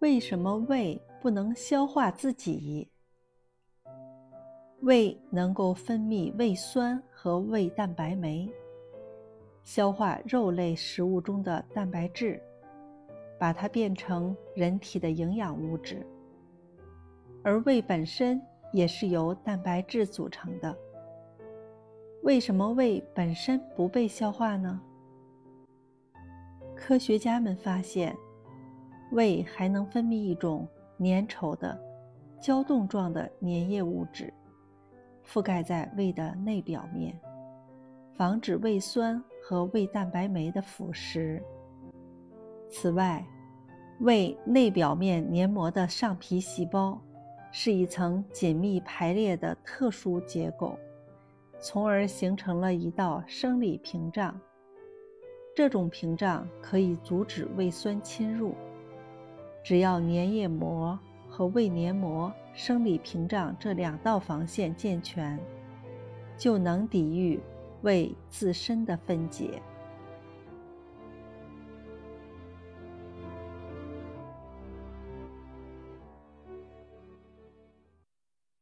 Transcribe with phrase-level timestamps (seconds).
[0.00, 2.86] 为什么胃不能消化自己？
[4.80, 8.46] 胃能够分泌胃酸和胃蛋白酶，
[9.64, 12.38] 消化肉类食物中的蛋白质，
[13.38, 16.06] 把它变成人体的营养物质。
[17.42, 18.38] 而胃本身
[18.74, 20.76] 也是由蛋白质组成的。
[22.22, 24.78] 为什么胃本身不被消化呢？
[26.76, 28.14] 科学家们发现。
[29.12, 30.66] 胃还能分泌一种
[30.98, 31.78] 粘稠的、
[32.40, 34.32] 胶冻状的粘液物质，
[35.24, 37.18] 覆盖在胃的内表面，
[38.14, 41.40] 防止胃酸和胃蛋白酶的腐蚀。
[42.68, 43.24] 此外，
[44.00, 47.00] 胃内表面黏膜的上皮细胞
[47.52, 50.76] 是一层紧密排列的特殊结构，
[51.60, 54.38] 从而形成了一道生理屏障。
[55.54, 58.54] 这种屏障可以阻止胃酸侵入。
[59.66, 60.96] 只要粘液膜
[61.28, 65.36] 和胃黏膜生理屏障这两道防线健全，
[66.38, 67.40] 就能抵御
[67.82, 69.60] 胃自身的分解。